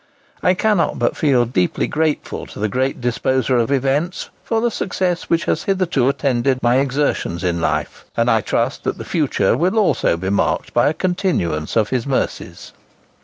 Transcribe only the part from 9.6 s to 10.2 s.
also